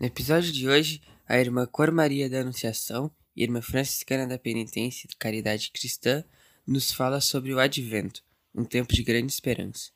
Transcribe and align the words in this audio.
No 0.00 0.06
episódio 0.06 0.50
de 0.50 0.66
hoje, 0.66 1.02
a 1.28 1.38
irmã 1.38 1.66
Cor 1.70 1.92
Maria 1.92 2.26
da 2.30 2.40
Anunciação 2.40 3.10
e 3.36 3.42
a 3.42 3.44
irmã 3.44 3.60
Franciscana 3.60 4.26
da 4.26 4.38
Penitência 4.38 5.06
e 5.06 5.14
Caridade 5.14 5.70
Cristã 5.70 6.24
nos 6.66 6.90
fala 6.90 7.20
sobre 7.20 7.52
o 7.52 7.58
Advento, 7.58 8.22
um 8.54 8.64
tempo 8.64 8.94
de 8.94 9.02
grande 9.02 9.30
esperança. 9.30 9.90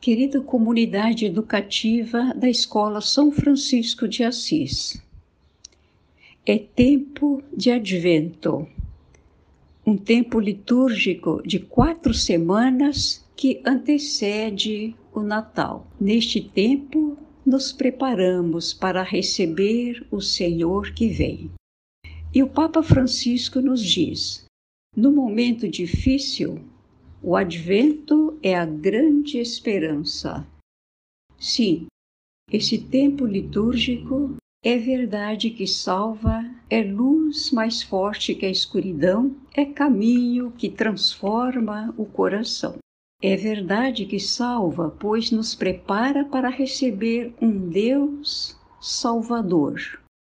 Querida 0.00 0.40
comunidade 0.40 1.26
educativa 1.26 2.32
da 2.34 2.48
Escola 2.48 3.02
São 3.02 3.30
Francisco 3.30 4.08
de 4.08 4.24
Assis, 4.24 5.02
é 6.46 6.56
tempo 6.56 7.42
de 7.54 7.70
Advento, 7.70 8.66
um 9.84 9.98
tempo 9.98 10.40
litúrgico 10.40 11.42
de 11.44 11.58
quatro 11.58 12.14
semanas 12.14 13.22
que 13.36 13.60
antecede 13.66 14.96
o 15.12 15.20
Natal. 15.20 15.86
Neste 16.00 16.40
tempo, 16.40 17.18
nos 17.46 17.70
preparamos 17.70 18.74
para 18.74 19.04
receber 19.04 20.04
o 20.10 20.20
Senhor 20.20 20.92
que 20.92 21.06
vem. 21.06 21.50
E 22.34 22.42
o 22.42 22.48
Papa 22.48 22.82
Francisco 22.82 23.60
nos 23.60 23.80
diz: 23.80 24.44
no 24.96 25.12
momento 25.12 25.68
difícil, 25.68 26.64
o 27.22 27.36
advento 27.36 28.36
é 28.42 28.56
a 28.56 28.66
grande 28.66 29.38
esperança. 29.38 30.46
Sim, 31.38 31.86
esse 32.50 32.78
tempo 32.78 33.24
litúrgico 33.24 34.36
é 34.64 34.76
verdade 34.76 35.50
que 35.50 35.66
salva, 35.66 36.44
é 36.68 36.82
luz 36.82 37.52
mais 37.52 37.82
forte 37.82 38.34
que 38.34 38.44
a 38.44 38.50
escuridão, 38.50 39.36
é 39.54 39.64
caminho 39.64 40.50
que 40.50 40.68
transforma 40.68 41.94
o 41.96 42.04
coração. 42.04 42.78
É 43.22 43.34
verdade 43.34 44.04
que 44.04 44.20
salva, 44.20 44.94
pois 45.00 45.30
nos 45.30 45.54
prepara 45.54 46.22
para 46.26 46.50
receber 46.50 47.34
um 47.40 47.70
Deus 47.70 48.54
Salvador, 48.78 49.80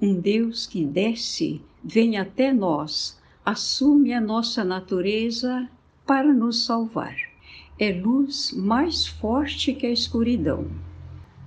um 0.00 0.20
Deus 0.20 0.66
que 0.66 0.84
desce, 0.84 1.62
vem 1.82 2.18
até 2.18 2.52
nós, 2.52 3.18
assume 3.42 4.12
a 4.12 4.20
nossa 4.20 4.62
natureza 4.62 5.66
para 6.06 6.34
nos 6.34 6.66
salvar. 6.66 7.16
É 7.78 7.92
luz 7.92 8.52
mais 8.52 9.06
forte 9.06 9.72
que 9.72 9.86
a 9.86 9.90
escuridão. 9.90 10.66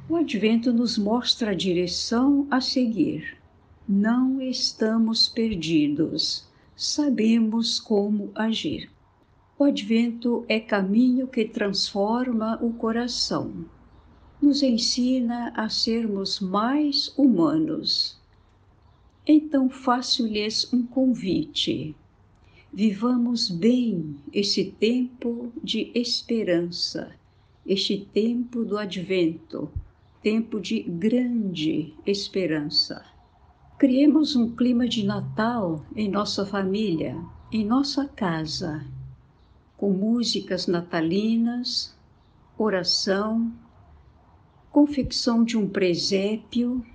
O 0.09 0.15
advento 0.15 0.73
nos 0.73 0.97
mostra 0.97 1.51
a 1.51 1.55
direção 1.55 2.47
a 2.49 2.59
seguir. 2.59 3.37
Não 3.87 4.41
estamos 4.41 5.27
perdidos, 5.27 6.47
sabemos 6.75 7.79
como 7.79 8.31
agir. 8.33 8.89
O 9.59 9.65
advento 9.65 10.43
é 10.47 10.59
caminho 10.59 11.27
que 11.27 11.45
transforma 11.45 12.57
o 12.63 12.73
coração. 12.73 13.65
Nos 14.41 14.63
ensina 14.63 15.53
a 15.55 15.69
sermos 15.69 16.39
mais 16.39 17.13
humanos. 17.15 18.17
Então 19.27 19.69
faço-lhes 19.69 20.73
um 20.73 20.83
convite 20.83 21.95
Vivamos 22.71 23.49
bem 23.49 24.15
esse 24.31 24.63
tempo 24.63 25.51
de 25.63 25.91
esperança, 25.95 27.11
este 27.65 28.07
tempo 28.13 28.63
do 28.63 28.77
advento, 28.77 29.71
tempo 30.21 30.59
de 30.59 30.83
grande 30.83 31.95
esperança. 32.05 33.03
Criemos 33.79 34.35
um 34.35 34.55
clima 34.55 34.87
de 34.87 35.03
Natal 35.03 35.83
em 35.95 36.07
nossa 36.07 36.45
família, 36.45 37.17
em 37.51 37.65
nossa 37.65 38.07
casa, 38.07 38.85
com 39.79 39.91
músicas 39.91 40.67
natalinas, 40.67 41.95
oração, 42.57 43.49
confecção 44.69 45.41
de 45.41 45.55
um 45.57 45.69
presépio. 45.69 46.85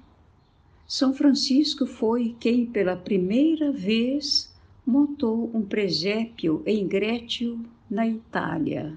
São 0.87 1.15
Francisco 1.15 1.87
foi 1.87 2.37
quem 2.39 2.67
pela 2.67 2.95
primeira 2.95 3.73
vez 3.73 4.55
montou 4.87 5.51
um 5.55 5.63
presépio 5.63 6.63
em 6.67 6.87
Grétio, 6.87 7.65
na 7.89 8.07
Itália. 8.07 8.95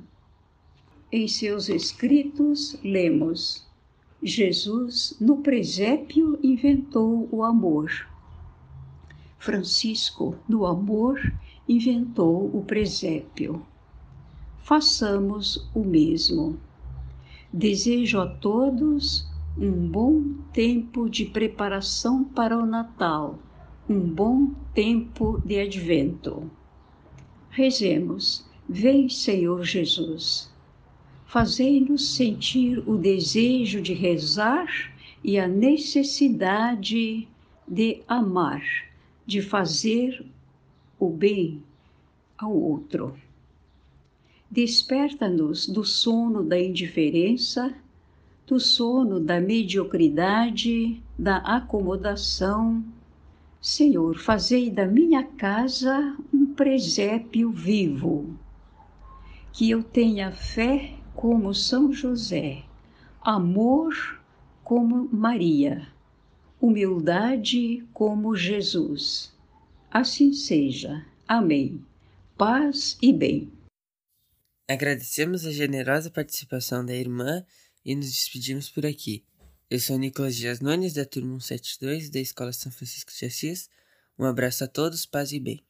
Em 1.10 1.26
seus 1.26 1.70
escritos 1.70 2.78
lemos: 2.84 3.66
Jesus 4.22 5.16
no 5.18 5.38
presépio 5.38 6.38
inventou 6.44 7.30
o 7.32 7.42
amor. 7.42 7.90
Francisco, 9.40 10.36
no 10.46 10.66
amor, 10.66 11.22
inventou 11.70 12.54
o 12.54 12.66
presépio. 12.66 13.66
Façamos 14.68 15.66
o 15.74 15.80
mesmo. 15.80 16.60
Desejo 17.54 18.20
a 18.20 18.28
todos 18.28 19.26
um 19.58 19.72
bom 19.72 20.34
tempo 20.52 21.10
de 21.10 21.24
preparação 21.24 22.26
para 22.26 22.58
o 22.58 22.66
Natal 22.66 23.40
um 23.90 24.02
bom 24.02 24.52
tempo 24.74 25.42
de 25.46 25.58
advento. 25.58 26.52
Rezemos, 27.50 28.46
vem 28.68 29.08
Senhor 29.08 29.64
Jesus. 29.64 30.52
Fazei-nos 31.26 32.16
sentir 32.18 32.80
o 32.86 32.98
desejo 32.98 33.82
de 33.82 33.94
rezar 33.94 34.68
e 35.24 35.40
a 35.40 35.48
necessidade 35.48 37.26
de 37.66 38.02
amar, 38.06 38.62
de 39.26 39.42
fazer 39.42 40.26
o 41.00 41.10
bem 41.10 41.64
ao 42.38 42.54
outro. 42.54 43.16
Desperta-nos 44.50 45.68
do 45.68 45.84
sono 45.84 46.44
da 46.44 46.60
indiferença, 46.60 47.74
do 48.46 48.60
sono 48.60 49.20
da 49.20 49.42
mediocridade, 49.42 51.02
da 51.20 51.38
acomodação, 51.38 52.84
Senhor, 53.60 54.18
fazei 54.18 54.70
da 54.70 54.86
minha 54.86 55.24
casa 55.24 56.16
um 56.34 56.46
presépio 56.54 57.52
vivo, 57.52 58.38
que 59.52 59.70
eu 59.70 59.84
tenha 59.84 60.32
fé 60.32 60.94
como 61.14 61.54
São 61.54 61.92
José, 61.92 62.64
amor 63.22 64.22
como 64.64 65.10
Maria, 65.12 65.88
humildade 66.62 67.84
como 67.94 68.36
Jesus. 68.36 69.36
Assim 69.92 70.32
seja. 70.32 71.06
Amém. 71.28 71.82
Paz 72.38 72.98
e 73.02 73.12
bem. 73.12 73.52
Agradecemos 74.70 75.46
a 75.46 75.52
generosa 75.52 76.12
participação 76.12 76.86
da 76.86 76.94
irmã 76.94 77.42
e 77.86 77.96
nos 77.96 78.08
despedimos 78.08 78.70
por 78.70 78.86
aqui. 78.86 79.24
Eu 79.70 79.80
sou 79.80 79.98
Nicolas 79.98 80.36
Dias 80.36 80.60
Nunes, 80.60 80.92
da 80.92 81.06
turma 81.06 81.40
172 81.40 82.10
da 82.10 82.20
Escola 82.20 82.52
São 82.52 82.70
Francisco 82.70 83.14
de 83.18 83.26
Assis. 83.26 83.70
Um 84.20 84.26
abraço 84.26 84.66
a 84.66 84.68
todos, 84.68 85.06
paz 85.06 85.32
e 85.32 85.40
bem. 85.40 85.67